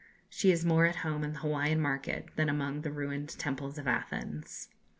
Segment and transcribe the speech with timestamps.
[0.31, 3.85] She is more at home in the Hawaiian market than among the ruined temples of
[3.87, 4.67] Athens.